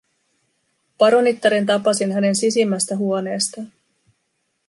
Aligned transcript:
Paronittaren 0.97 1.65
tapasin 1.65 2.11
hänen 2.11 2.35
sisimmästä 2.35 2.95
huoneestaan. 2.95 3.71